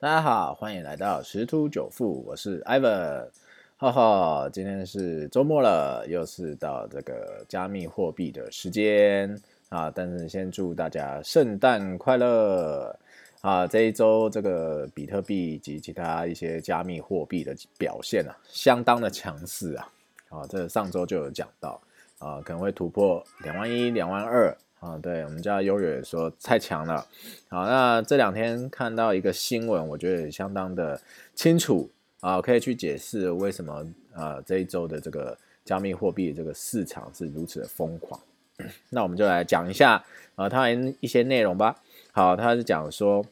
[0.00, 3.28] 大家好，欢迎来到十突九富，我是 Ivan，
[3.78, 9.90] 哈哈，今天是周末了，又是到这个加密货币的时间啊！
[9.94, 12.94] 但是先祝大家圣诞快乐
[13.40, 13.66] 啊！
[13.68, 19.92] 这一周这个比特币及其他一些加密货币的表现啊，相当的强势啊！
[20.28, 21.80] 啊，这上周就有讲到
[22.18, 24.54] 啊，可能会突破两万一、两万二。
[24.84, 27.06] 啊，对我们家优越说太强了。
[27.48, 31.00] 好，那这两天看到一个新闻，我觉得也相当的
[31.34, 38.20] 清楚啊，可以去解释为什么啊这一周的这个加密货币这个市场是如此的疯狂。
[38.90, 40.68] 那我们就来讲一下啊，它
[41.00, 41.80] 一些内容吧。
[42.12, 43.24] 好，他是讲说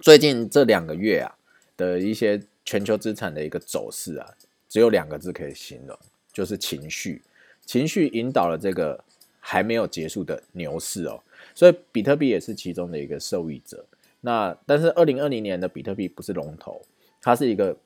[0.00, 1.34] 最近这两个月啊
[1.78, 4.28] 的一些全球资产的一个走势啊，
[4.68, 5.98] 只有两个字可以形容，
[6.30, 7.22] 就是情绪。
[7.64, 9.02] 情绪引导了这个。
[9.40, 11.20] 还没有结束的牛市哦，
[11.54, 13.84] 所以比特币也是其中的一个受益者。
[14.20, 16.82] 那但是二零二零年的比特币不是龙头，
[17.22, 17.76] 它是一个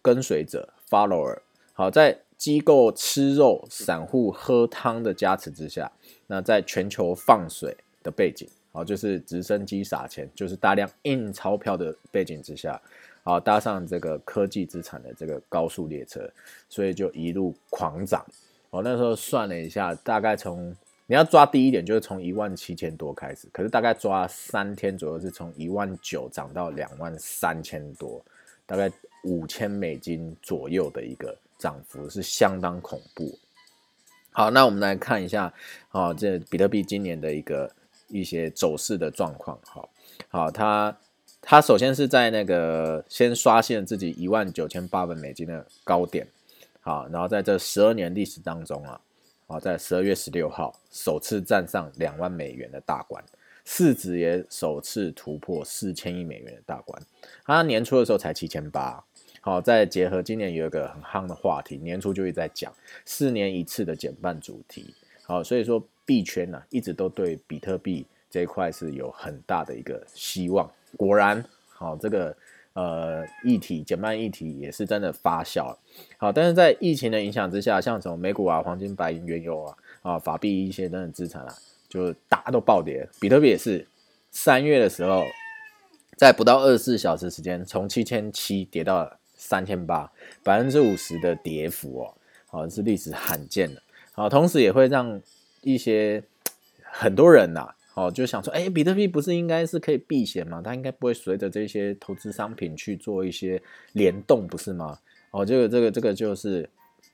[0.00, 1.38] 跟随者 （follower）。
[1.74, 5.90] 好，在机构吃肉、散户喝汤的加持之下，
[6.26, 12.80] 那在全球放水的背景，好，就是直升机撒钱，就是大量印钞票的背景之下，
[13.22, 16.28] 好，搭上这个科技资产的这个高速列车，
[16.68, 18.24] 所以就一路狂涨。
[18.70, 20.74] 我那时候算了一下，大概从
[21.06, 28.24] 你要抓低一点，就是从一万七千多开始，可是大概抓三天左右，是从一万九涨到两万三千多，
[28.64, 28.90] 大概
[29.22, 33.38] 五千美金左右的一个涨幅，是相当恐怖。
[34.30, 35.52] 好，那我们来看一下，
[35.90, 37.70] 啊，这比特币今年的一个
[38.08, 39.58] 一些走势的状况。
[39.62, 39.90] 好，
[40.28, 40.96] 好，它
[41.42, 46.26] 它首先是在那个先刷新了自己一万九千八百美金的高点，
[46.80, 48.98] 好，然后在这十二年历史当中啊。
[49.46, 53.22] 好，在十二月十六号首次站上两万美元的大关，
[53.66, 57.02] 市值也首次突破四千亿美元的大关。
[57.44, 59.04] 它年初的时候才七千八。
[59.42, 62.72] 好，再结合今年有一个很夯的话题，年初就一直在讲
[63.04, 64.94] 四年一次的减半主题。
[65.24, 70.70] 好，所以说币圈呢一直都对比特币这一块是有很大的一个希望。
[70.96, 72.34] 果然，好这个。
[72.74, 75.76] 呃，议题减半议题也是真的发酵。
[76.18, 81.54] 好，但是在疫情的影响之下，像什么美股啊、黄金、白银、原油啊、啊法币一些等等资产啊，
[81.88, 83.08] 就大都暴跌。
[83.20, 83.86] 比特币也是
[84.32, 85.24] 三月的时候，
[86.16, 90.10] 在不到二十四小时时间，从七千七跌到三千八，
[90.42, 92.14] 百分之五十的跌幅哦，
[92.46, 93.80] 好是历史罕见的。
[94.12, 95.20] 好，同时也会让
[95.62, 96.24] 一些
[96.82, 97.72] 很多人呐。
[97.94, 100.60] 哦，就想说，哎，比特币不是应该是可以避险吗？
[100.62, 103.62] 它应该不会随着这些投资商品去做一些
[103.92, 104.98] 联动，不是吗？
[105.30, 106.68] 哦，这个这个这个就是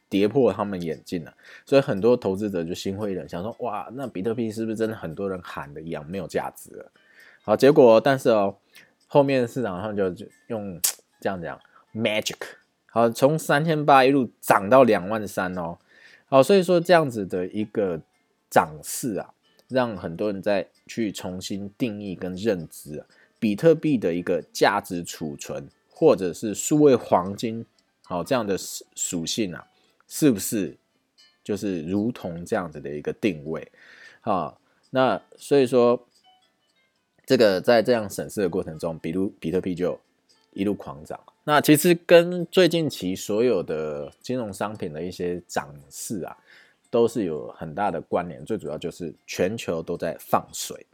[0.09, 1.35] 跌破他们眼镜了，
[1.67, 6.91] 所以很多投资者就心灰意冷，想说，哇，那比特币是不是真的很多人喊的一样没有价值了？
[7.43, 8.57] 好，结果但是哦，
[9.07, 10.81] 后面市场上就就用
[11.21, 11.61] 这样讲
[11.95, 12.39] magic，
[12.87, 15.77] 好，从三千八一路涨到两万三哦，
[16.27, 18.01] 好，所以说这样子的一个
[18.49, 19.35] 涨势啊。
[19.71, 23.07] 让很多人在去重新定义跟认知啊，
[23.39, 27.65] 比特币的一个价值储存，或者是数位黄金，
[28.03, 29.65] 好这样的属性啊，
[30.09, 30.77] 是不是
[31.45, 33.71] 就是如同这样子的一个定位？
[34.21, 34.61] 好，
[34.91, 36.05] 那所以说，
[37.25, 39.99] 这个在这样审视的过程中，比如比特币就
[40.53, 41.19] 一路狂涨。
[41.45, 46.37] 那其实跟最近期所有的金融商品的一些涨势啊。
[46.91, 50.85] 都是有很大的关联，最主要就是全球都在放水，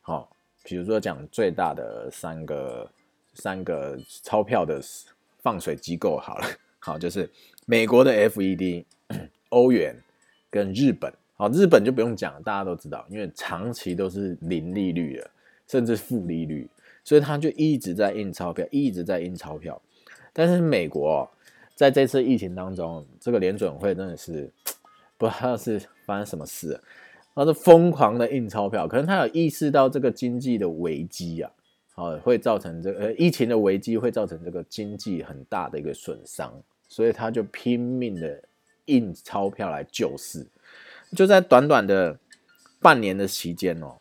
[0.00, 2.90] 好，比如说讲最大的三个
[3.34, 4.80] 三个钞票的
[5.42, 6.46] 放水机构，好了，
[6.78, 7.30] 好，就是
[7.66, 8.86] 美国的 FED、
[9.50, 9.94] 欧元
[10.48, 15.30] 跟日本，好，日本就不用讲，大家都知道，因为长期都是零利率的，
[15.68, 16.66] 甚至负利率，
[17.04, 19.78] 所以他就一直在印钞票，一直在印钞票，
[20.32, 21.30] 但是美国
[21.74, 24.50] 在这次疫情当中，这个联准会真的是。
[25.16, 26.80] 不知道是发生什么事，
[27.34, 31.50] 他是疯狂的印钞票，可能他有意识到这个经济的危机啊，
[31.94, 36.52] 好会造成这个疫情的危机会造成这个经济很大的一个损伤，
[36.88, 38.42] 所以他就拼命的
[38.86, 40.46] 印钞票来救市，
[41.16, 42.18] 就在短短的
[42.80, 43.96] 半年的期间哦，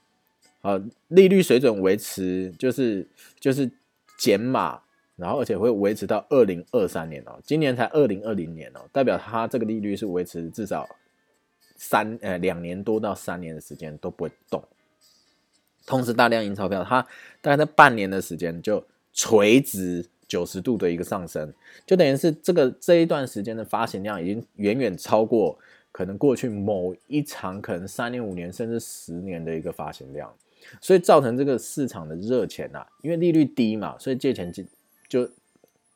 [0.61, 3.07] 啊利率水准维持就是
[3.39, 3.69] 就是
[4.17, 4.81] 减码。
[5.15, 10.89] 然后，而且会维持到二零二三年哦，今年才二零二零年哦，代表它这个利率是维持至少
[11.75, 14.63] 三呃两年多到三年的时间都不会动。
[15.85, 17.01] 同时，大量印钞票，它
[17.41, 18.83] 大概在半年的时间就
[19.13, 21.53] 垂直九十度的一个上升，
[21.85, 25.59] 就等于是这个这一段时间的发行量已经远远超过
[25.91, 30.33] 可能过去某一场可能三年、五年甚至十年的一个发行量。
[30.79, 34.63] 所以造成这个市场的热钱呐，因为利率低嘛，所以借钱就
[35.09, 35.29] 就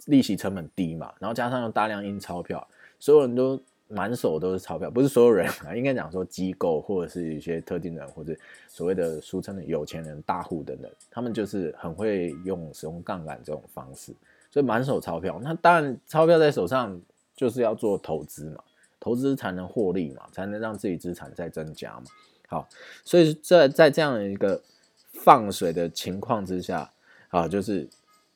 [0.08, 2.68] 利息成本低嘛，然后加上大量印钞票，
[3.00, 3.60] 所有人都
[3.90, 8.36] 满手都是钞票，不是所有人啊，应该讲说机构或者是一些特定人或者
[8.68, 14.14] 所谓的俗称的有钱人、大户等等，他们就是很会用使用杠杆这种方式，
[14.52, 15.40] 所以满手钞票。
[15.42, 17.00] 那当然，钞票在手上
[17.36, 18.64] 就是要做投资嘛，
[19.00, 22.04] 投资才能获利嘛，才能让自己资产再增加嘛。
[22.50, 22.68] 好，
[23.04, 24.62] 所以在在这样的一个
[25.14, 26.92] 放水的情况之下，
[27.30, 27.88] 啊，就是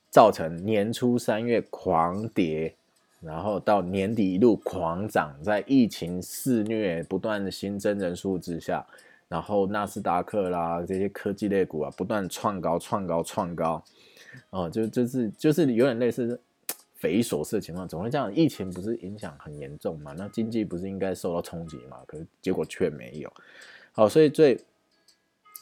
[0.10, 2.76] 造成年初三月狂跌，
[3.22, 8.86] 然后到年底一路狂涨，在疫情肆虐、不断新增人数之下，
[9.28, 13.84] 然后纳斯达克啦这些科技类股啊，不断创高、创高、创高，
[14.50, 16.40] 哦，就就是就是有点类似
[16.96, 18.34] 匪夷所思的情况，怎么会这样？
[18.34, 20.14] 疫情不是影响很严重嘛？
[20.18, 21.98] 那经济不是应该受到冲击嘛？
[22.08, 23.32] 可是结果却没有。
[23.92, 24.60] 好，所以最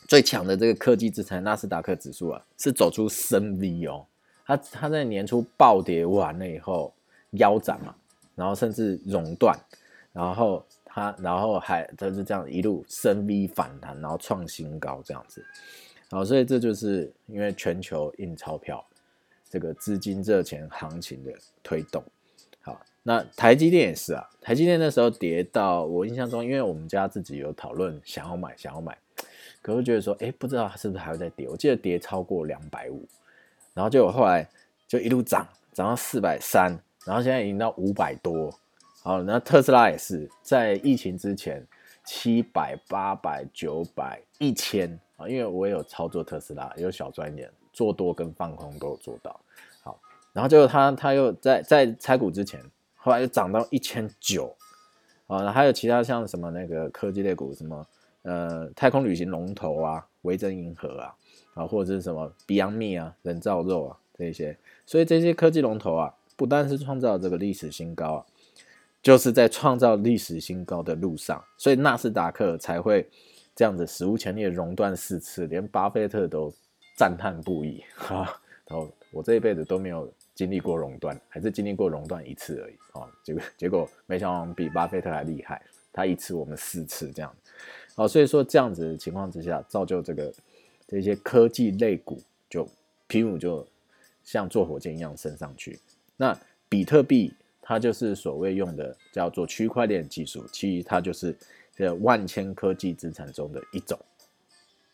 [0.07, 4.05] 最强的这个科技资产纳斯达克指数啊，是走出深 V 哦。
[4.45, 6.93] 它它在年初暴跌完了以后
[7.31, 7.95] 腰斩嘛，
[8.35, 9.57] 然后甚至熔断，
[10.13, 15.45] 然后它然后还它是这样一路深 V 反弹，然后创新高这样子。
[16.11, 18.83] 好，所以这就是因为全球印钞票，
[19.49, 21.31] 这个资金热钱行情的
[21.61, 22.03] 推动。
[22.61, 28.97] 好那台积电也是啊，台积电那时候跌到我印象中，因为我们家自己有讨论想要买，想要买，
[29.61, 31.47] 可是觉得说，哎，不知道是不是还会再跌。
[31.47, 33.07] 我记得跌超过两百五，
[33.73, 34.49] 然后结果后来
[34.87, 38.53] 就一路涨，涨到四百三，然后现在已经到五百多。
[39.01, 41.65] 好，那特斯拉也是在疫情之前
[42.03, 49.39] 七百、八百、九百、一千啊，因为我也有操作特斯拉，也有小专业，做多跟放空都有做到。
[49.81, 49.99] 好，
[50.33, 52.61] 然后结果他他又在在拆股之前。
[53.01, 54.53] 后来又涨到一千九，
[55.27, 57.87] 啊，还有其他像什么那个科技类股，什么
[58.23, 61.15] 呃太空旅行龙头啊，维珍银河啊，
[61.53, 68.25] 啊或者是什么 Beyond Me 啊，人造肉啊这些，所以这些科技龙头啊，不但是创造这个历史新高啊，
[69.03, 73.05] 就是在创造历史新高的路上，所以纳斯达克才会
[73.53, 76.49] 这样子史无前例的熔断四次，连巴菲特都
[76.95, 80.09] 赞叹不已 哈，然后我这一辈子都没有。
[80.35, 83.05] 经历过熔断，还是经历过熔断一次而已哦。
[83.25, 87.35] 结果结果没想到比巴菲特还厉害，他一次我们四次这样。
[87.95, 90.33] 哦，所以说这样子的情况之下，造就这个
[90.87, 92.65] 这些科技类股就
[93.05, 93.67] 皮姆就
[94.23, 95.77] 像坐火箭一样升上去。
[96.21, 96.37] 那
[96.67, 101.33] 比特币它就是所谓用的叫做区块链技术，其实它就是
[101.73, 103.97] 这万千科技资产中的一种。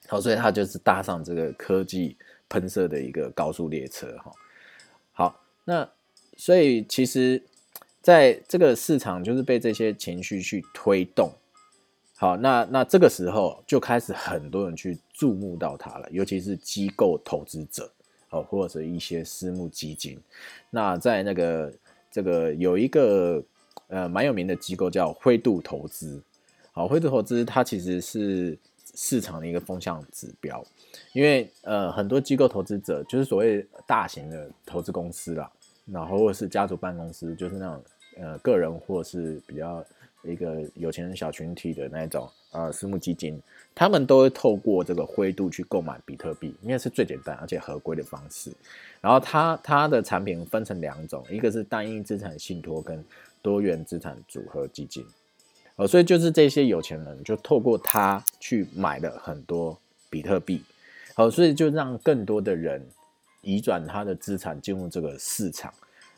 [0.08, 2.16] 好，所以它就是搭上这个科技
[2.48, 4.32] 喷射的一个高速列车哈。
[5.14, 5.90] 好，那
[6.38, 7.42] 所以其实，
[8.02, 11.32] 在这个市场就是被这些情绪去推动。
[12.18, 17.92] 好，那那这个时候就开始很多人去注目到它了，尤其是机构投资者，
[18.36, 20.20] 哦，或者一些私募基金。
[20.70, 21.74] 那在那个
[22.12, 23.44] 这个有一个
[23.88, 26.22] 呃蛮有名的机构叫灰度投资。
[26.72, 28.58] 好，灰度投资它其实是
[28.94, 30.64] 市场的一个风向指标。
[31.14, 35.50] 因为呃，很多机构投资者就是所谓大型的投资公司啦，
[35.86, 37.84] 然后或者是家族办公司，就是那种
[38.18, 39.86] 呃个人或是比较
[40.26, 43.42] 一个有钱人小群体的那种呃私募基金，
[43.74, 48.52] 他们都会透过这个灰度去购买比特币，因为是最简单而且合规的方式。
[49.02, 53.04] 然后它它的产品分成两种，一个是单一资产信托跟
[53.42, 55.06] 多元资产组合基金。
[55.76, 59.78] 哦，所以就是这些有钱人就透过它去买了很多
[60.10, 60.64] 比特币。
[61.14, 62.86] 好，所以就让更多的人
[63.42, 65.74] 移转他的资产进入这个市场。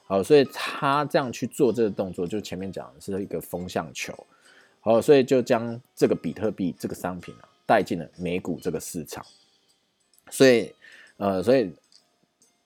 [0.08, 4.16] 好，所以他这样去做这个动作，就前面讲的是一个风向球。
[4.80, 9.26] 好，所以就将这个比特币这个商品啊带进了美股这个市场。
[10.30, 10.74] 所以，
[11.18, 11.74] 呃，所以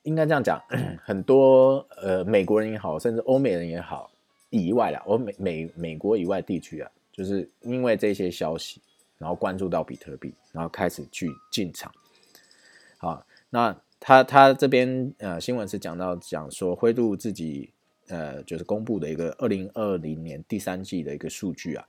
[0.04, 0.62] 应该这样讲，
[1.04, 4.12] 很多呃美国人也好，甚至欧美人也好，
[4.52, 8.80] 以外啦，欧美美美国以外地区啊，就是因为这些消息，
[9.18, 11.92] 然后关注到比特币，然后开始去进场。
[13.00, 17.72] 好，那他他这边呃新闻是讲到讲说灰度自己
[18.08, 21.88] 呃就是公布的一个二零二零年第三季的一个数据啊，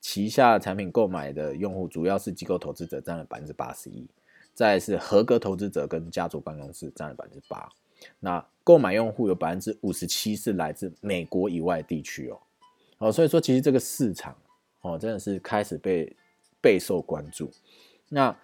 [0.00, 4.04] 旗下产品购买的用户主要是机构投资者占了百分之八十一，
[4.52, 7.68] 再是合格投资者跟家族办公室占了百分之八，
[8.18, 12.40] 那购买用户有百分之五十七是来自美国以外地区哦，
[12.98, 14.36] 哦所以说其实这个市场
[14.80, 16.16] 哦真的是开始被
[16.60, 17.48] 备受关注，
[18.08, 18.36] 那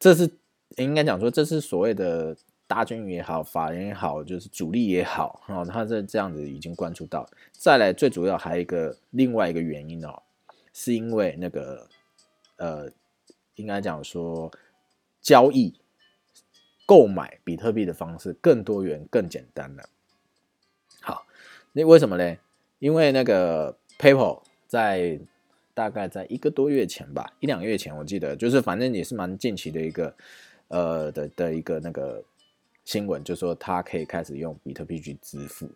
[0.00, 0.28] 这是。
[0.76, 2.36] 应该讲说，这是所谓的
[2.66, 7.28] 大军也好，法人也好，就是主力也好，哈，他这这样子已经关注到。
[7.52, 10.22] 再来，最主要还有一个另外一个原因哦，
[10.72, 11.88] 是因为那个
[12.56, 12.88] 呃，
[13.56, 14.50] 应该讲说
[15.20, 15.74] 交易、
[16.86, 19.88] 购买比特币的方式更多元、更简单了。
[21.00, 21.26] 好，
[21.72, 22.36] 那为什么呢？
[22.78, 25.20] 因为那个 PayPal 在
[25.74, 30.14] 大概在一个多月前吧，一两个月前，我记得就是反正也是蛮近期的一个
[30.70, 32.20] 呃的的一个那个
[32.84, 35.68] 新闻，就说它可以开始用比特币去支付。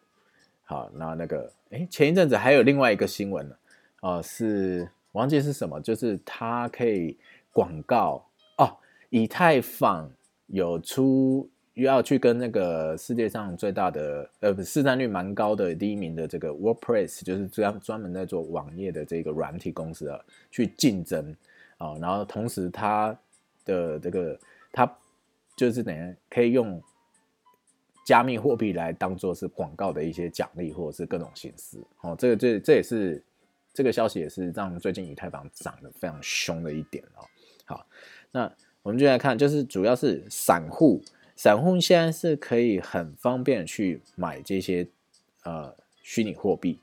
[0.64, 3.56] 好，那那个哎，前一阵子还有另外一个新闻呢，
[4.00, 7.16] 哦，是忘记是什么，就是它可以
[7.52, 8.26] 广告
[8.58, 8.76] 哦，
[9.10, 10.10] 以太坊
[10.48, 11.48] 有出。
[11.74, 20.20] 又要去跟那个世界上最大的呃市占率蛮高的第一名的这个 WordPress，就是专专门在做网页的这个软体公司啊，
[20.52, 21.34] 去竞争
[21.78, 23.08] 啊，然后同时它
[23.64, 24.38] 的这个
[24.74, 24.98] 它
[25.56, 26.82] 就是等于可以用
[28.04, 33.22] 加密货币来当做是广告的一些奖励或者是各种形式哦，这个这这也是
[33.72, 37.24] 这个消息也是让最近以太坊涨得非常凶的一点哦。
[37.64, 37.86] 好，
[38.32, 38.52] 那
[38.82, 41.00] 我们就来看，就是主要是散户。
[41.36, 44.86] 散户现在是可以很方便去买这些
[45.44, 46.78] 呃虚拟货币、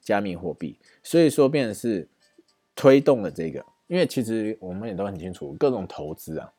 [0.00, 2.06] 加密货币，所以说变成是
[2.74, 3.64] 推动了这个。
[3.86, 6.52] 因为其实我们也都很清楚，各种投资啊，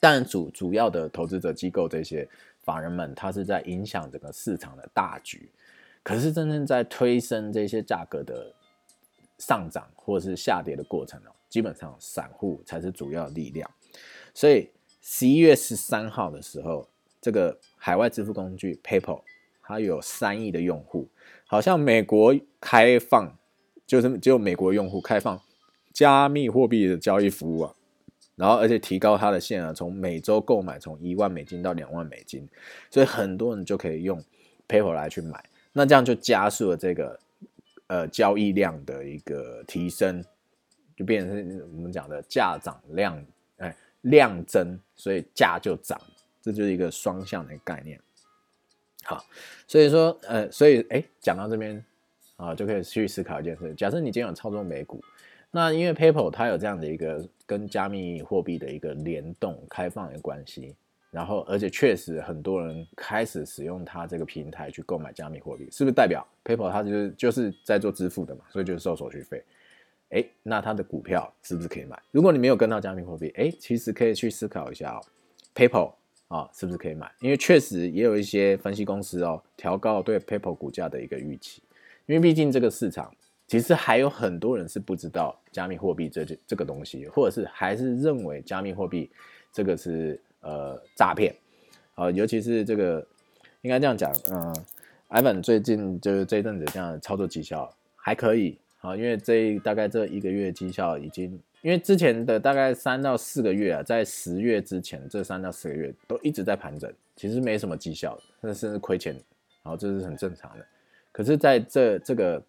[0.00, 2.28] 但主主要的投资者机构这些
[2.62, 5.50] 法人们，他是在影响整个市场的大局。
[6.02, 8.52] 可是真正在推升这些价格的
[9.38, 13.70] 上涨或是下跌的过程呢，基本上散户才是主要力量，
[14.34, 14.70] 所以。
[15.08, 16.88] 十一月十三号的时候，
[17.20, 19.22] 这个海外支付工具 PayPal
[19.62, 21.08] 它有三亿的用户，
[21.46, 23.38] 好像美国开放
[23.86, 25.40] 就是只有美国用户开放
[25.92, 27.75] 加密货币的交易服务啊，
[28.36, 32.48] 然后而且提高它的限额，从每周购买从一万美金到两万美金，
[32.90, 34.22] 所以很多人就可以用
[34.68, 37.18] PayPal 来去买，那这样就加速了这个
[37.88, 40.24] 呃交易量的一个提升，
[40.94, 43.20] 就变成我们讲的价涨量
[43.56, 43.74] 哎。
[44.02, 46.00] 量增，所以价就涨，
[46.40, 48.00] 这就是一个双向的概念。
[49.02, 49.24] 好，
[49.66, 51.84] 所以说，呃，所以，哎，讲到这边
[52.36, 55.02] 啊，就可以去思考一件事：假设你今天有操作美股，
[55.56, 60.74] 那因为 PayPal 它有这样的一个跟加密货币的一个联动、开放的关系，
[61.10, 68.42] 然后而且确实很多人开始使用它这个平台去购买加密货币，是不是代表 PayPal 它就是就是在做支付的嘛？
[68.50, 69.42] 所以就是收手续费。
[70.10, 71.98] 哎，那它的股票是不是可以买？
[72.10, 75.00] 如果你没有跟到加密货币，哎，其实可以去思考一下哦
[75.54, 75.94] ，PayPal
[76.28, 77.10] 啊，是不是可以买？
[77.20, 81.62] 因为确实也有一些分析公司哦，调高对 PayPal 股价的一个预期。
[82.04, 83.10] 因为毕竟这个市场
[83.46, 89.10] 其实还有很多人是不知道加密货币这这个东西，或者是还是认为加密货币
[89.52, 91.34] 这个是呃诈骗
[91.94, 93.06] 啊，尤其是这个
[93.62, 94.54] 应该这样讲，嗯
[95.10, 98.58] ，Ivan 最近就是这一阵子这样操作绩效还可以。
[98.82, 109.12] 啊，因为这大概这一个月绩效已经，因为之前的大概三到四个月啊，在十月之前这三到四个月都一直在盘整，其实没什么绩效，甚至亏钱，
[109.64, 110.64] 然后这是很正常的。
[111.10, 112.40] 可是在这这个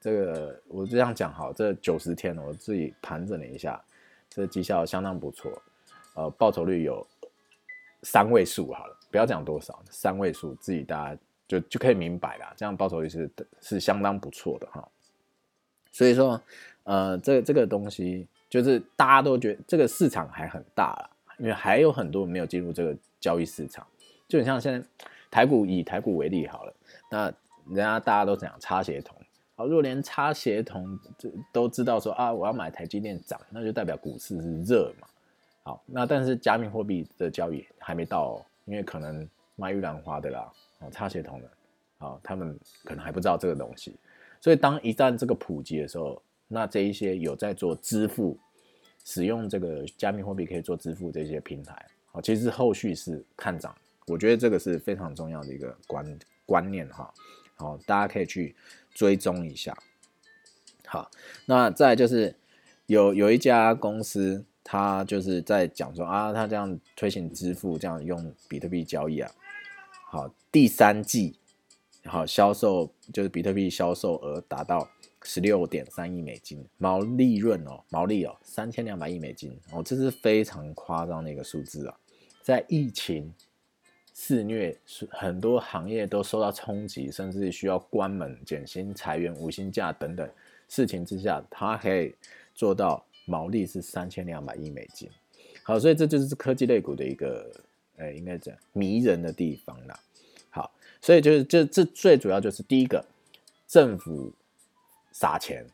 [0.00, 3.80] 这个我这样讲好，这九十天我自己盘整了一下，
[4.28, 5.50] 这绩效相当不错，
[6.14, 7.06] 呃，报酬率有
[8.02, 13.30] 三位数好了，不要讲多少，三位数自己大家就就可以明白了，这样报酬率是
[13.60, 14.88] 是相当不错的哈。
[15.92, 16.40] 所以说，
[16.84, 23.86] 呃，这这个东西就是大家都觉得这个市场还很大了，因为还有很多没有进入这个交易市场。
[24.28, 24.88] 就很像现在
[25.28, 26.72] 台股以台股为例好了，
[27.10, 27.24] 那
[27.66, 29.19] 人家大家都讲插协同，
[29.60, 35.06] 好，如果连插协同这都知道说啊，我要买台积电涨，那就代表股市是热嘛。
[35.64, 41.50] 好，那但是加密货币的交易还没到，因为可能卖玉兰花的啦，哦，插协同的，
[41.98, 43.94] 好，他们可能还不知道这个东西。
[44.40, 48.38] 所以，当一旦这个普及的时候，那这一些有在做支付、
[49.04, 53.76] 使用这个加密货币可以做支付这些平台，好，其实后续是看涨。
[54.06, 57.12] 我觉得这个是非常重要的一个观观念哈。
[57.56, 58.56] 好，大家可以去
[58.92, 59.76] 追踪一下。
[60.86, 61.10] 好，
[61.46, 62.34] 那再就是
[62.86, 69.30] 有有一家公司，他就是在讲说啊，他这样推行支付，这样用比特币交易啊，
[70.10, 71.36] 好，第三季。
[72.06, 74.88] 好，销售就是比特币销售额达到
[75.22, 81.94] 十六点三亿美金，毛利润哦，毛利哦，三千两百亿美金哦，这是非常夸张的一个数字啊！
[82.42, 83.34] 在疫情
[84.22, 84.76] 肆虐，
[85.08, 90.28] 很多行业都受到冲击，甚至需要关门、减薪、裁员、无薪假等等
[90.68, 92.14] 事情之下，它可以
[92.54, 95.08] 做到毛利是三千两百亿美金。
[95.62, 97.50] 好，所以这就是科技类股的一个，
[97.96, 99.98] 呃，应该讲迷人的地方啦。
[100.50, 103.02] 好所以就是这这最主要就是第一个，
[103.66, 104.30] 政府
[105.12, 105.64] 撒钱，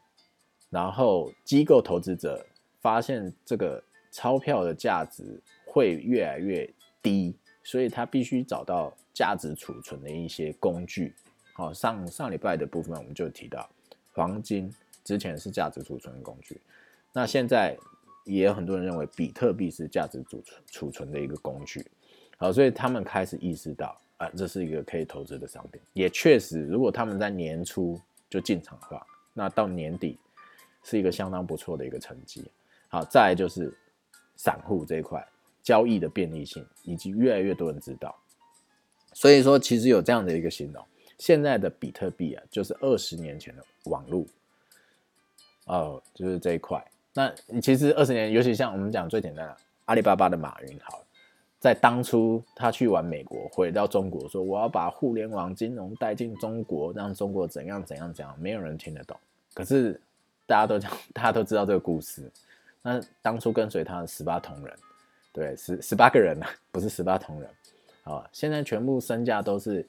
[0.70, 2.46] 然后机构投资者
[2.80, 5.24] 发现这个钞票的价值
[5.66, 6.72] 会越来越
[7.02, 7.34] 低，
[7.66, 11.12] 所以他必须找到价值储存的一些工具。
[11.52, 13.68] 好，上上礼拜的部分我们就提到
[14.12, 16.60] 黄金之前是价值储存的工具，
[17.12, 17.76] 那现在
[18.24, 21.84] 也有很多人认为比特币是价值储存储存的一个工具。
[22.38, 25.80] 好，所以他们开始意识到啊，这是一个可以投资的商品。
[25.92, 30.18] 也确实，如果他们在年初就进场的话，那到年底
[30.84, 32.48] 是一个相当不错的一个成绩。
[32.88, 33.76] 好，再就是
[34.36, 35.26] 散户这一块
[35.66, 38.14] 交易的便利性，以及越来越多人知道。
[39.12, 40.80] 所以说，其实有这样的一个形容：
[41.18, 44.24] 现在的比特币啊，就是二十年前的网络。
[45.64, 46.80] 哦，就是这一块。
[47.12, 49.56] 那其实二十年，尤其像我们讲最简单的
[49.86, 51.02] 阿里巴巴的马云，好。
[51.58, 59.18] 在当初，他去完美国，回到中国，说我要把互联网金融带进中国，让中国怎样怎样怎样，没有人听得懂。
[59.52, 60.00] 可是
[60.46, 62.30] 大家都讲，大家都知道这个故事。
[62.82, 64.76] 那当初跟随他的十八铜人，
[65.36, 67.50] 对，十十八个人呢，不是十八铜人
[68.04, 68.26] 啊。
[68.32, 69.86] 现在全部身价都是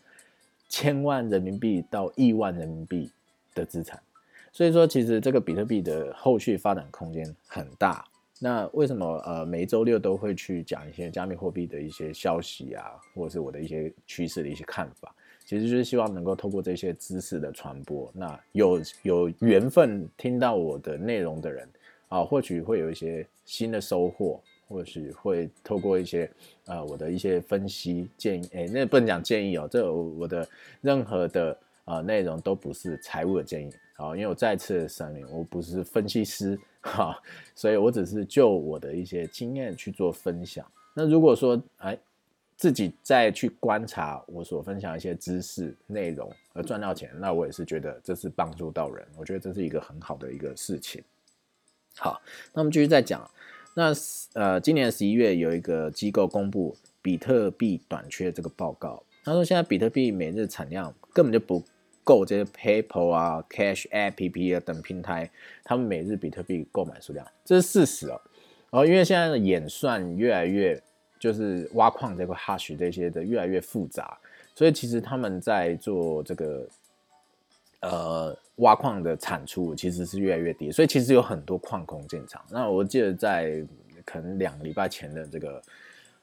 [0.68, 3.10] 千万人民币到亿万人民币
[3.56, 3.98] 的资产。
[4.52, 8.04] 所以说，其实这个比特币的后续发展空间很大。
[8.40, 12.84] 那为什么呃每周六都会去讲一些加密货币的一些消息啊，
[13.16, 15.16] 或者是我的一些趋势的一些看法？
[15.46, 21.66] 其实就是希望能够透过这些知识的传播，那有有缘分听到我的内容的人
[22.10, 26.30] 啊，或许会有一些新的收获，或许会透过一些
[26.66, 30.48] 呃我的一些分析建议，哎，那不能讲建议哦，这我的
[30.82, 33.72] 任何的呃内容都不是财务的建议。
[33.96, 37.18] 好，因为我再次声明，我不是分析师哈，
[37.56, 40.64] 所以我只是就我的一些经验去做分享。
[40.94, 41.98] 那如果说哎，
[42.56, 51.04] 自己再去观察我所分享一些知识内容而赚到钱，那我也是觉得这是帮助到人，我觉得这是一个很好的一个事情。
[51.96, 52.22] 好，
[52.54, 53.28] 那我们继续再讲。
[53.78, 53.94] 那
[54.34, 61.64] 呃，今年十一月有一个机构公布比特币短缺这个报告，他说现在比特币每日产量根本就不。
[62.08, 65.30] 够这些 PayPal 啊、Cash App 啊等平台，
[65.66, 68.22] 他们每日比特币购买数量，这是事实哦。
[68.70, 70.82] 然后因为现在的演算越来越，
[71.20, 74.18] 就是挖矿这块 Hash 这些的越来越复杂，
[74.56, 76.70] 所以其实他们在做这个
[77.82, 82.44] 呃挖矿的产出其实是越来越低，所以其实有很多矿工进场。
[82.50, 83.66] 那我记得在
[84.06, 85.62] 可能两个礼拜前的这个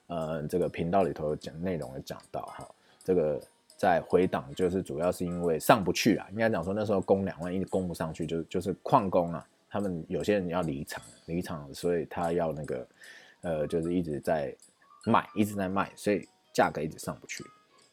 [0.07, 2.69] 呃这个频道里头讲内容有讲到哈，
[3.03, 3.41] 这个。
[3.77, 12.89] 在回档，就是主要是因为上不去啊，应该讲说那时候供两万一直供不上去，就就是矿工啊，他们有些人要离场，离场，所以他要那个，
[13.43, 14.55] 呃，就是一直在
[15.05, 17.45] 卖，一直在卖，所以价格一直上不去。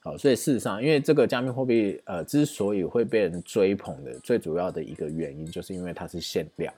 [0.01, 6.73] 好，所以事实上，因为这个加密货币，呃，之所以会被人追捧的最主要的一个原因，就是因为它是限量，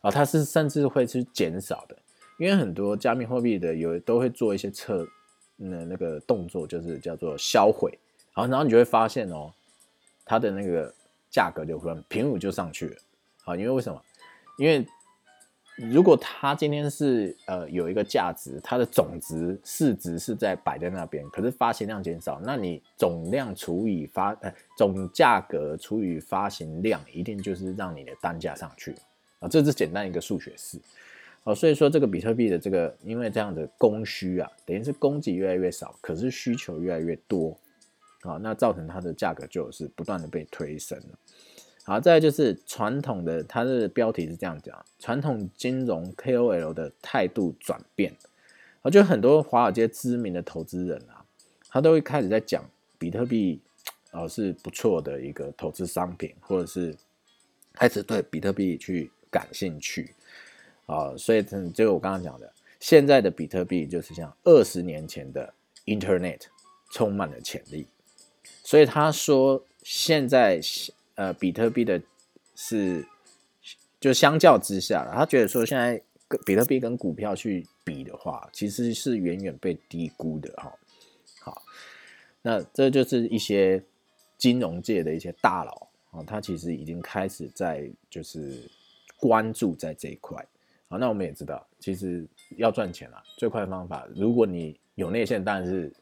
[0.00, 1.96] 啊，它是甚至会是减少的，
[2.38, 5.06] 因为很多加密货币的有都会做一些测。
[5.64, 7.96] 那那个动作就是叫做销毁，
[8.32, 9.52] 好，然后你就会发现哦，
[10.24, 10.92] 它的那个
[11.30, 12.96] 价格就忽然平五就上去了，
[13.44, 14.02] 好，因为为什么？
[14.58, 14.84] 因为
[15.90, 28.94] 如果它今天是呃有一个价值，它的总值市值是在摆在那边，可是发行量减少，那你总量除以发呃总价格除以发行量，一定就是让你的单价上去
[29.40, 30.78] 啊，这是简单一个数学式。
[31.44, 37.58] 哦，所以说这个比特币的这个，因为这样的供需啊，等于是供给越来越少，可是需求越来越多，
[38.20, 41.18] 啊，那造成它的价格就是不断的被推升了。
[41.84, 48.14] 好，再就是传统的，它的标题是这样讲：传统金融 KOL 的态度转变。
[48.82, 51.24] 啊，就很多华尔街知名的投资人啊，
[51.68, 52.64] 他都会开始在讲
[52.98, 53.60] 比特币，
[54.12, 56.96] 哦是不错的一个投资商品，或者是
[57.72, 60.14] 开始对比特币去感兴趣。
[60.86, 61.42] 啊，所以
[61.72, 65.52] 就我刚刚讲的，现在的比特币就是像二十年前的
[65.86, 66.42] Internet，
[66.90, 67.86] 充满了潜力。
[68.64, 70.60] 所以他说，现在
[71.22, 72.02] 呃，比特币的
[72.56, 73.06] 是
[74.00, 80.72] 就相较之下，他觉得说现在跟比特币跟股票去比的话，其实是远远被低估的哈。
[81.40, 81.62] 好，
[82.42, 83.80] 那这就是一些
[84.36, 88.68] 金融界的一些大佬啊，他其实已经开始在就是
[89.16, 90.44] 关注在这一块。
[90.88, 95.92] 好，那我们也知道，其实要赚钱啊，最快的方法，如果你有内线，当然是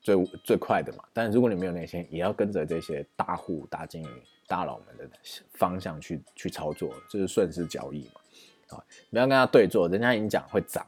[0.00, 1.04] 最最快的嘛。
[1.12, 5.08] 但是如果你没有内线，也要跟着这些大户、大金鱼、大佬们的
[5.54, 8.20] 方向去去操作，就是顺势交易嘛。
[8.76, 10.86] 啊，不要跟他对坐，人家已经讲会涨，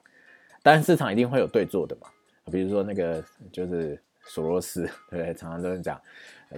[0.62, 2.08] 但是市场一定会有对坐的嘛。
[2.50, 5.34] 比如说那个就是索罗斯， 对不对？
[5.34, 6.00] 常常都是讲，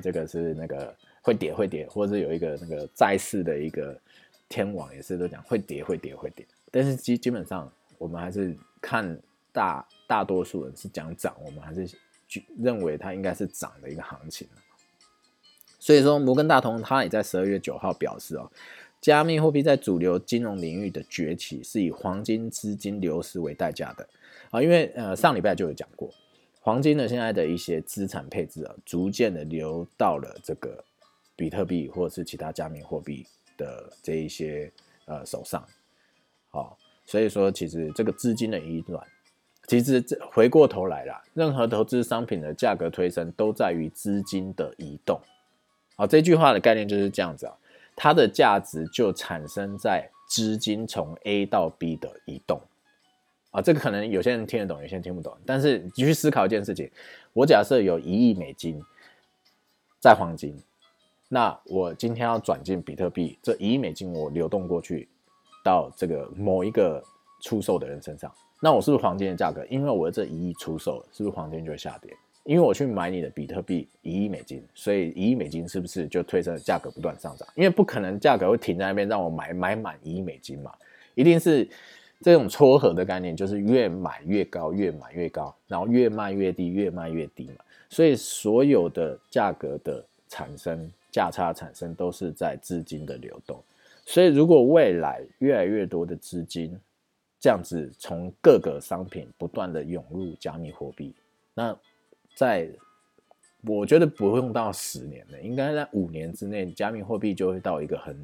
[0.03, 3.99] 这个是那个会跌会跌，或者是有一个那个债市的一个
[4.49, 6.47] 天网，也是都讲会跌会跌会跌。
[6.71, 9.19] 但是基基本上，我们还是看
[9.53, 11.89] 大大多数人是讲涨，我们还是
[12.59, 14.47] 认为它应该是涨的一个行情。
[15.79, 18.51] 所以说，摩根大通它也在十二月九号表示哦，
[19.01, 24.07] 加密货币在主流金融领域的崛起是以黄金资金流失为代价的
[24.51, 26.11] 啊，因为呃上礼拜就有讲过，
[26.61, 30.85] 黄金的现在的一些资产配置啊，逐渐的流到了这个
[31.37, 33.25] 比特币或者是其他加密货币
[33.57, 34.73] 的这一些
[35.07, 35.65] 呃手上，
[36.51, 39.01] 好，所以说其实这个资金的移转，
[39.69, 45.21] 其实这回过头来啦，任何投资商品的价格推升都在于资金的移动。
[45.99, 47.53] 好，这句话的概念就是这样子啊，
[47.97, 52.61] 它的价值就产生在资金从 A 到 B 的移动
[53.51, 55.37] 啊，这个可能有些人听得懂，有些人听不懂。
[55.45, 56.89] 但是你去思考一件事情，
[57.33, 58.81] 我假设有一亿美金
[59.99, 60.57] 在黄金，
[61.29, 65.09] 那我今天要转进比特币，这一亿美金我流动过去
[65.65, 67.03] 到这个某一个
[67.43, 68.33] 出售的人身上，
[68.63, 69.67] 那我是不是黄金的价格？
[69.67, 72.17] 因为我这一亿出售，是不是黄金就会下跌？
[72.49, 77.47] 因为我去买你的比特币一亿美金，所以一亿美金是不是就推升价格不断上涨？
[77.55, 80.73] 因为不可能价格会停在那边让我买买满一亿美金嘛，
[81.15, 81.69] 一定是
[82.23, 87.57] 这种撮合的概念，就是越买越高，越买越高，然后越卖越低，越卖越低嘛。
[87.91, 93.63] 所以所有的价格的产生、价差产生都是在资金的流动。
[94.07, 96.75] 所以如果未来越来越多的资金
[97.39, 101.13] 这样子从各个商品不断的涌入加密货币，
[101.53, 101.77] 那
[102.39, 102.71] 在，
[103.67, 108.17] 我觉得不用到十年的，应该在五年之内，加密货币就会到一个很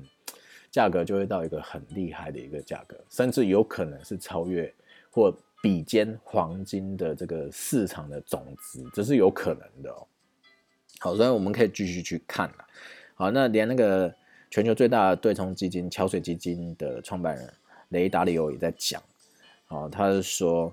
[0.71, 4.73] 价格就会到一个很厉害的一个价格，甚至有可能是超越
[5.11, 10.07] 或比肩黄金的这个市场的总值，这是有可能的哦。
[11.01, 12.65] 好，所以我们可以继续去看了。
[13.17, 14.15] 好，那连那个
[14.49, 17.53] 全球最大的对冲基金桥水基金的创办人
[17.89, 19.03] 雷达里欧也在讲，
[19.67, 20.73] 好，他是说，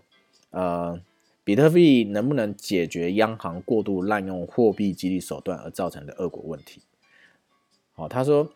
[0.51, 1.01] 呃。
[1.43, 6.81] 比特币能不能解决央行过度滥用货币激励手段而造成的恶果问题？
[7.93, 8.51] 好，他说，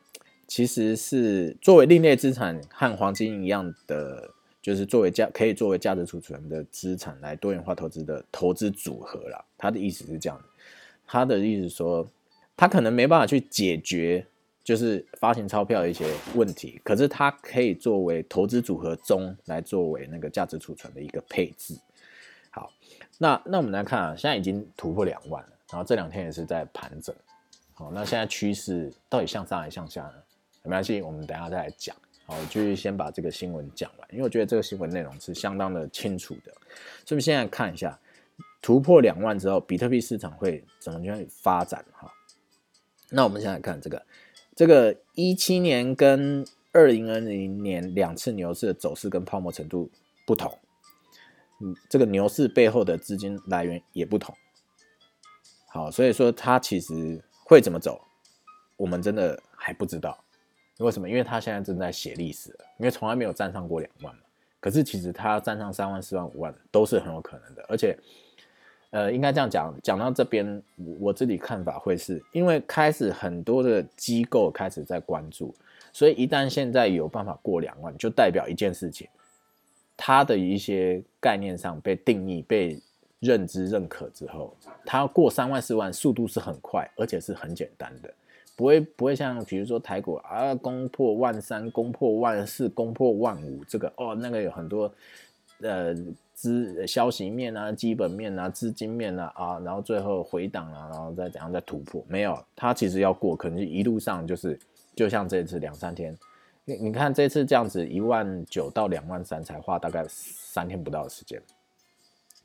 [0.47, 4.29] 其实是作为另类资产和黄金一样的，
[4.61, 9.43] 就是作为价可以作为价值储存的资产来多元化投资的投资组合啦。
[9.57, 10.43] 他的意思是这样的，
[11.07, 12.07] 他的意思说，
[12.55, 14.25] 他可能没办法去解决
[14.63, 21.75] 就是发行钞票的一些问题，可是它可以作为投资组合中来作为那个价值储存的一个配置。
[23.17, 27.15] 那那我们来看啊，现在已经突破两万了，然后这两天也是在盘整。
[27.73, 30.13] 好，那现在趋势到底向上还是向下呢？
[30.63, 31.95] 没关系，我们等下再来讲。
[32.25, 36.51] 好，我就先把这个新闻讲完，因为我觉得这个新闻内容是相当的清楚的。
[37.05, 37.97] 所以我们现在看一下
[38.61, 41.85] 突破两万之后，比特币市场会怎么样发展？
[41.91, 42.11] 哈，
[43.09, 44.05] 那我们现在看这个，
[44.55, 49.89] 这个一七年跟二零二零年两次牛市的走势跟泡沫程度
[50.25, 50.57] 不同。
[51.89, 54.35] 这个牛市背后的资金来源也不同。
[55.67, 58.01] 好，所以说它其实会怎么走，
[58.77, 60.17] 我们真的还不知道。
[60.79, 61.09] 为什么？
[61.09, 64.21] 因为它现在正在写历史，因为从来没有站上过两万嘛。
[64.59, 67.65] 可是其实它站上三万、四万、五万都是很有可能的。
[67.69, 67.97] 而且，
[68.89, 70.61] 呃，应该这样讲，讲到这边，
[70.99, 75.53] 我自己看法会是因为开始很多的机构开始在关注，
[75.93, 79.07] 所以一旦现在有办法过两万，就代表一件事情。
[79.97, 82.79] 它的一些概念上被定义、被
[83.19, 84.53] 认知、认可之后，
[84.85, 88.13] 它过三万、四万速度是很快，而且是很简单的，
[88.55, 94.93] 不会不会像比如说台股啊，攻破万三、攻破万四、攻破万五，这个哦，那个有很多
[95.61, 95.95] 呃
[96.33, 104.59] 资消息面啊、基本面啊、资金面啊啊，然后最后回档啊，然后再怎样再突破，没有，它其实要过，可能一路上就是
[104.95, 106.15] 就像这次两三天。
[106.65, 111.41] 你你看这次这样子一万九到两万三才花大概三天不到的时间，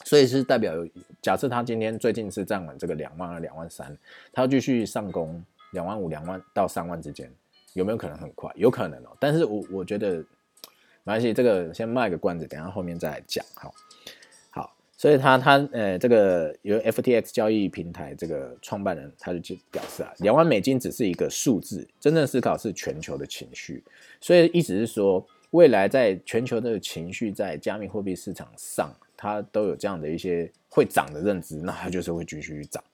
[0.05, 0.75] 所以是代表
[1.23, 3.97] 假设他今天最近是站稳这个两万二两万三，
[4.31, 7.33] 他要继续上攻两万五两万到三万之间，
[7.73, 8.53] 有没有可能很快？
[8.57, 10.17] 有可能哦，但是我我觉得
[11.03, 13.75] 没关系，这个先卖个关子，等下后面再讲好。
[15.01, 23.83] 所以他他呃这个由 FTX 交易平台这个创办人他就表示啊，两万美金只是一个数字，真正思考是全球的情绪。
[24.21, 32.85] 所以意思是说，未来在全球的情绪在加密货币市场上，它都有这样的一些会涨的认知，那它就是会继续涨。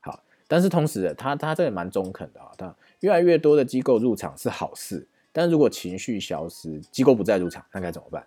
[0.00, 8.26] 好，但是同时他他这个蛮中肯的啊，他越来越多的机构入场是好事，但如果情绪消失，机构不再入场，那该怎么办？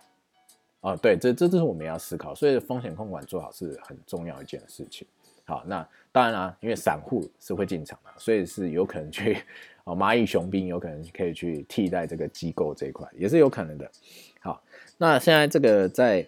[0.86, 5.04] 哦，对，这这就是我们要思考，所以风险控管做好是很重要一件事情。
[5.44, 9.36] 好，那当然啦，因为散户是会进场的，所以是有可能去
[9.82, 13.90] 哦，蚂蚁雄兵有可能可以去替代这个机构这一块，也是有可能的。
[14.38, 14.62] 好，
[14.96, 16.24] 那现在这个在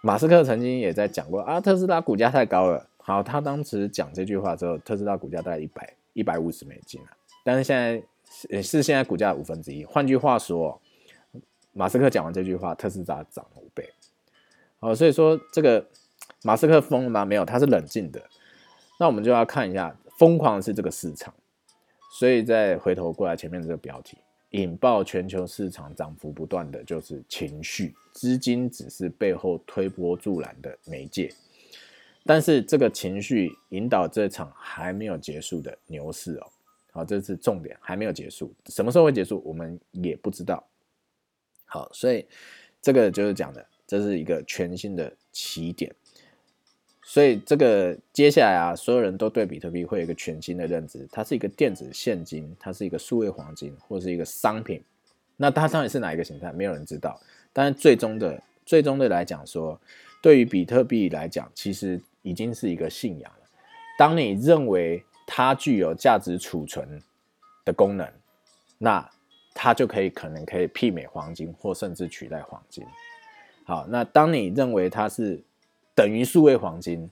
[0.00, 2.88] 马斯克曾经也在讲过啊，特斯拉股价太高了。
[2.98, 7.08] 好，他当时讲这句话之后，特斯拉股价大概一百一百五十美金了，
[7.42, 8.00] 但是现在
[8.30, 9.84] 是是现在股价五分之一。
[9.84, 10.80] 换句话说，
[11.76, 13.86] 马斯克讲完这句话，特斯拉涨了五倍。
[14.78, 15.86] 好，所以说这个
[16.42, 17.22] 马斯克疯了吗？
[17.22, 18.22] 没有，他是冷静的。
[18.98, 21.34] 那我们就要看一下，疯狂的是这个市场。
[22.10, 24.16] 所以再回头过来前面这个标题，
[24.50, 31.30] 引爆全球市场涨幅不断的就是情绪，资金只是背后推波助澜的媒介。
[32.24, 36.46] 但是这个情绪引导这场还没有结束的牛市哦，
[36.92, 40.64] 好，这是重点，还没有结束，什么时候会结束，我们也不知道。
[41.76, 42.26] 好，所以
[42.80, 45.94] 这个就是讲的，这是一个全新的起点。
[47.02, 54.82] 所以这个接下来啊，所有人都对比特币会有一个全新的认知，它是一个电子现金，它是一个数位黄金，或是一个商品。
[55.36, 57.20] 那它到底是哪一个形态，没有人知道。
[57.52, 59.80] 但是最终的、最终的来讲说，
[60.22, 62.00] 对于比特币来讲，其实。
[62.26, 63.46] 已经是一个信仰了。
[63.96, 67.00] 当你认为它具有价值储存
[67.64, 68.12] 的功能，
[68.78, 69.08] 那
[69.58, 72.84] 它就可以可能可以媲美黄金，或甚至取代黄金。
[73.64, 75.42] 好，那当你认为它是
[75.94, 77.10] 等于数位黄金，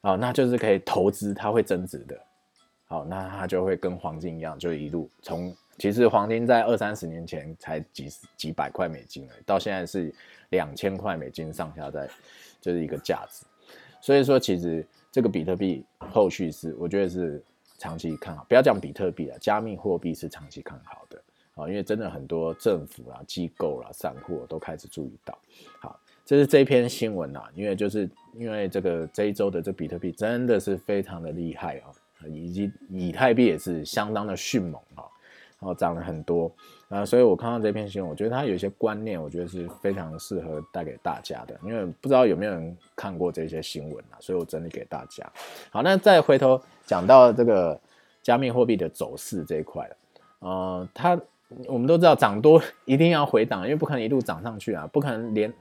[0.00, 2.16] 啊，那就是可以投资，它会增值的。
[2.86, 10.14] 好，那它就会跟黄金一样，就一路从其实黄金在二三十年前才几十几百块美金已，到现在是
[10.50, 12.08] 两千块美金上下，在
[12.60, 13.44] 就是一个价值。
[14.00, 17.42] 所以说，其实这个比特币后续是，我觉得是
[17.78, 18.44] 长期看好。
[18.48, 21.22] 不要讲比特币了，加密货币是长期看好的
[21.60, 25.36] 啊，因为真的很多政府啦、机构啦、散户都开始注意到。
[25.80, 31.92] 好，这是这篇新闻啊，因为就是因为这个这一周的这比特币真的是非常的厉害啊，
[32.28, 35.04] 以及以太币也是相当的迅猛啊。
[35.62, 36.50] 然后涨了很多，
[36.88, 41.54] 啊，所以我看到这篇新闻，我觉得它有一些观念，我觉得是非常适合带给大家的。
[41.62, 45.30] 因为不知道有没有人看过这些新闻啊，所以我整理给大家。
[45.68, 47.78] 好，那再回头讲到这个
[48.22, 49.96] 加密货币的走势这一块了，
[50.38, 51.20] 呃，它
[51.66, 55.52] 我们都知道涨多 一定要回档，因为不可能一路涨上去啊，不可能连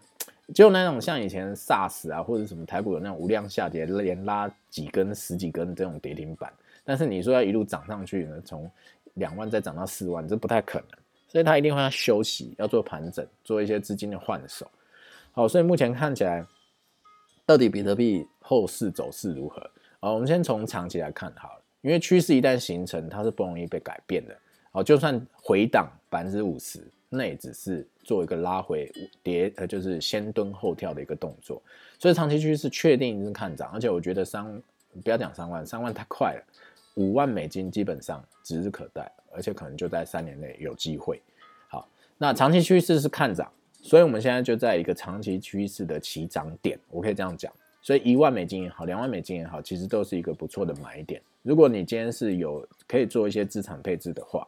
[0.53, 6.51] 就那种像以前 SARS 啊或者什么台股有那种无量下跌，连拉几根十几根这种跌停板。
[6.83, 8.69] 但是你说要一路涨上去呢，从
[9.15, 14.69] 两万再涨到四万，这不太可能，所以他一定会要休息，要做盘整，做一些资金的换手。
[15.31, 16.43] 好，所以目前看起来，
[17.45, 19.61] 到底比特币后市走势如何？
[19.99, 24.35] 好，我们先从长期来看好了，因为趋势一旦形成，它是不容易被改变的。
[24.71, 26.79] 好，就算回档百分之五十，
[27.09, 28.91] 那也只是做一个拉回
[29.23, 31.61] 跌，呃，就是先蹲后跳的一个动作。
[31.97, 34.61] 所以长期趋势确定是看涨，而且我觉得三
[35.03, 36.43] 不要讲三万，三万太快了。
[36.95, 41.21] 五万美金基本上指日可待，而且可能就在三年内有机会。
[41.67, 43.51] 好，那长期趋势是看涨，
[43.81, 47.51] 所以我们现在就在一个长期趋势的起涨点，我可以这样讲。
[47.81, 51.21] 所以一万美金也好，两万美金也好，其实都是一个不错的买点。
[51.41, 54.45] 如果你今天是有可以做一些资产配置的话，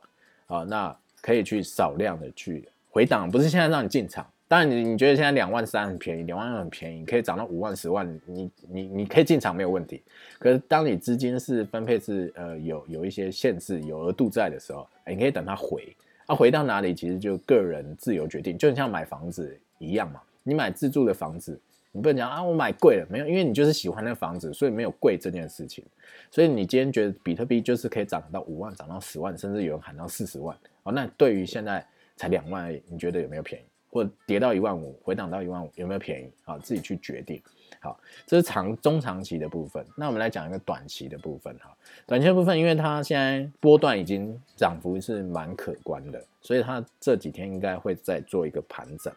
[0.52, 4.26] 啊，那可以去少量的去回档，不是现在让你进场。
[4.50, 10.02] 当然，你你觉得现在两万三很便宜，两万二很便宜，可以涨到五万、十万，你你你可以进场没有问题。
[10.40, 15.96] 可是，当你资金是分配是呃有有一些限制、有额度在的时候，你可以等它回。
[16.26, 20.20] 啊，回到哪里，其实就个人自由决定，就像买房子一样嘛。
[20.44, 21.58] 你买自住的房子，
[21.92, 25.84] 你不能讲啊，我买贵了，没有，因为你就是喜欢那房子，所以没有贵这件事情。
[26.30, 33.66] 所以你今天觉得比特币就是可以涨到五万，涨到十万，甚至有人喊到四十万，哦，那对于现在才两万而已，你觉得有没有便宜？
[33.90, 36.32] 或跌到一万五，回档到一万五，有没有便宜？
[36.46, 37.42] 好，自己去决定。
[37.82, 39.86] 好，这是长中长期的部分。
[39.98, 41.54] 那我们来讲一个短期的部分。
[41.58, 41.76] 哈，
[42.06, 49.12] 短期的部分，因为它现在波段已经涨幅是蛮可观的，所以它这几天应该会再做一个盘整。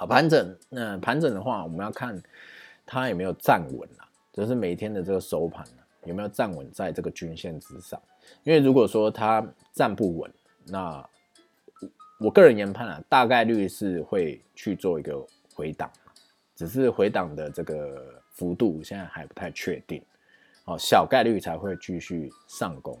[0.00, 0.56] 好，盘整。
[0.70, 2.18] 那盘整的话，我们要看
[2.86, 5.62] 它有没有站稳啊，就是每天的这个收盘
[6.04, 8.00] 有没有站稳在这个均线之上。
[8.42, 10.32] 因为如果说它站不稳，
[10.64, 11.06] 那
[12.18, 15.22] 我个人研判啊，大概率是会去做一个
[15.54, 15.90] 回档，
[16.56, 20.02] 只是回档的这个幅度现在还不太确定，
[20.64, 22.98] 哦，小概率才会继续上攻，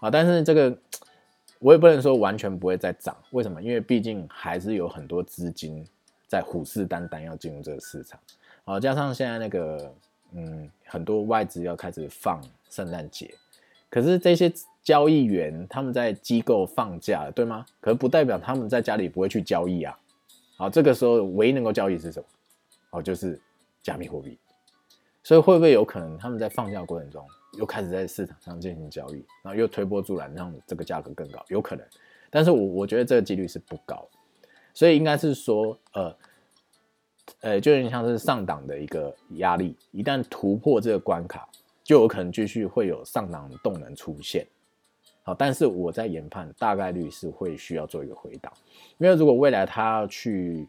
[0.00, 0.76] 啊，但是这个
[1.60, 3.62] 我也不能说完全不会再涨，为什么？
[3.62, 5.86] 因为毕竟还是有很多资金
[6.34, 8.18] 在虎视眈眈要进入这个市场，
[8.64, 9.94] 好，加上现在那个
[10.32, 13.32] 嗯，很多外资要开始放圣诞节，
[13.88, 14.52] 可是这些。
[14.84, 17.64] 交易员他们在机构放假了，对吗？
[17.80, 19.98] 可是不代表他们在家里不会去交易啊。
[20.58, 22.26] 好，这个时候唯一能够交易是什么？
[22.90, 23.40] 哦，就是
[23.82, 24.38] 加密货币。
[25.22, 31.42] 所以会不会有可能他们在放假过程中又开始在市场上进行交易，然后又推波助澜，让这个价格更高？
[31.48, 31.86] 有可能，
[32.28, 34.06] 但是我我觉得这个几率是不高。
[34.74, 36.16] 所以应该是说，呃，
[37.40, 41.48] 呃，就有点像是上档的一个压力，一旦突破这个关卡，
[41.84, 44.44] 就有可能继续会有上档动能出现。
[45.22, 48.52] 好，但是我在研判，大概率是会需要做一个回档，
[48.98, 50.68] 因为如果未来它要去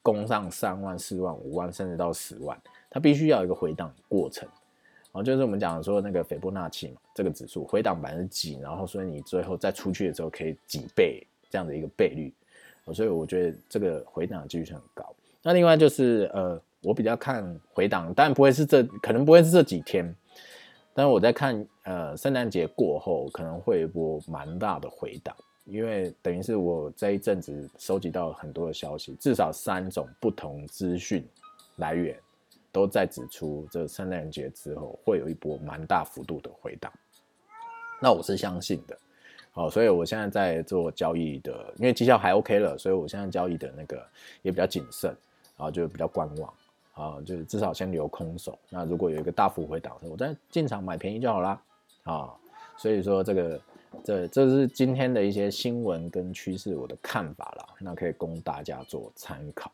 [0.00, 4.48] 攻上三万、四万、五万，甚至到十万，它必须要有一个回档过程。
[5.12, 12.32] 哦，就是我们讲说那个斐波那契嘛，这个指数回档百分之几，然后所以你最后再出去的时候可以几倍这样的一个倍率。
[12.92, 15.14] 所以我觉得这个回档几率是很高。
[15.42, 20.14] 那另外就是呃，我比较看回档，但不会是这，可能不会是这几天。
[20.92, 31.26] 但是我在看呃，圣诞节过后可能会一波蛮大的回档，因为等于是我这一阵子收集到很多的消息，至少三种不同资讯
[31.76, 32.16] 来源
[32.70, 36.92] 都在指出，这圣诞节之后会有一波蛮大幅度的回档。
[38.00, 38.96] 那我是相信的。
[39.54, 44.04] 好，所以我现在在做交易的，因为绩效还 OK 了，所以我现在交易的那个
[44.42, 45.16] 也比较谨慎，
[45.56, 46.54] 然后就比较观望，
[46.94, 48.58] 啊，就是至少先留空手。
[48.68, 51.62] 那如果有一个大幅回档，我再进场买便宜就好啦。
[52.02, 52.34] 啊，
[52.76, 53.60] 所以说这个
[54.02, 59.70] 这这是今天的一些新闻跟趋势我的看法啦，那可以供大家做参考。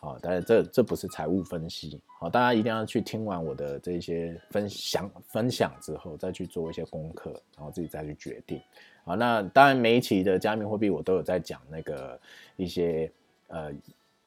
[0.00, 8.60] 好，但是这这不是财务分析，好，大家一定要去听完我的这些分享分享之后，再去做一些功课，然后自己再去决定。
[9.10, 12.16] 好，那当然每一期的加密货币我都有在讲那个
[12.54, 13.10] 一些
[13.48, 13.72] 呃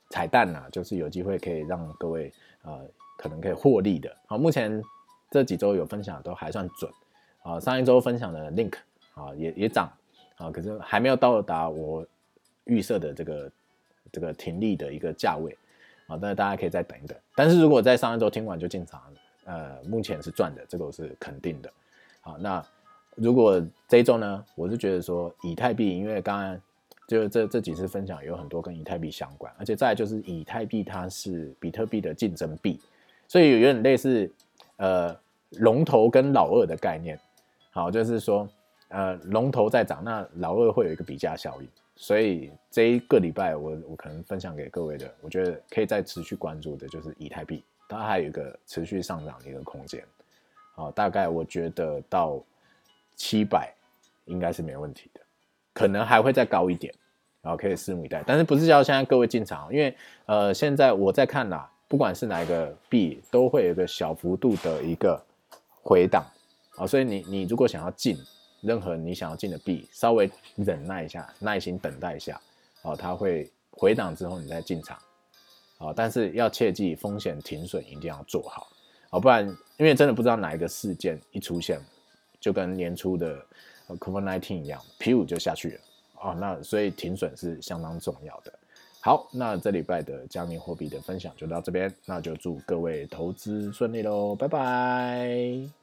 [0.10, 2.30] 彩蛋呐，就是有机会可以让各位
[2.64, 2.86] 呃
[3.18, 4.14] 可能可以获利的。
[4.26, 4.84] 好，目前
[5.32, 6.92] 这几周有分享都还算准。
[7.44, 8.74] 啊，上一周分享的 link
[9.14, 9.90] 啊也也涨
[10.36, 12.06] 啊，可是还没有到达我
[12.66, 13.52] 预设的这个
[14.12, 15.58] 这个停利的一个价位。
[16.08, 17.18] 啊，但是大家可以再等一等。
[17.36, 19.02] 但是如果在上一周听完就进场，
[19.46, 21.72] 呃，目前是赚的，这个我是肯定的。
[22.20, 22.62] 好，那
[23.16, 26.60] 如果这一周呢，我是觉得说以太币，因为刚刚
[27.08, 32.80] 就这这几次分享有很多跟以太币相关，而且再就是以太币它是比特币的竞争币，
[33.28, 34.32] 所以有点类似
[34.78, 35.16] 呃
[35.60, 37.20] 龙头跟老二的概念。
[37.72, 38.48] 好，就是说
[38.90, 41.68] 呃龙头在涨，那老二会有一个比价效应。
[41.96, 50.04] 所以这一个礼拜，我我可能分享给各位的，我觉得可以再持续关注的，就是以太币，它还有一个持续上涨的一个空间。
[50.74, 52.42] 好，大概我觉得到
[53.16, 53.74] 七百
[54.26, 55.22] 应该是没问题的，
[55.74, 56.94] 可能还会再高一点，
[57.42, 58.24] 然后可以拭目以待。
[58.26, 59.74] 但是不是叫现在各位进场？
[59.74, 59.96] 因为
[60.26, 65.22] 呃，现在我在看啦，不管是哪一个币，都会有一个小幅度的一个
[65.82, 66.26] 回档
[66.78, 68.18] 啊，所以你你如果想要进。
[68.66, 72.40] 任何你想要进的币，稍微忍耐一下，耐心等待一下，
[72.84, 74.98] 哦，它会回档之后你再进场，
[75.80, 78.70] 哦，但是要切记风险停损一定要做好，
[79.10, 79.46] 哦，不然
[79.76, 81.78] 因为真的不知道哪一个事件一出现，
[82.44, 83.42] 就跟年初的
[83.88, 85.80] COVID-19 一样，，P5 就下去了，
[86.20, 88.54] 啊，那所以停损是相当重要的。
[89.00, 95.83] 好，那这礼拜的加密货币的分享就到这边，那就祝各位投资顺利喽，拜拜。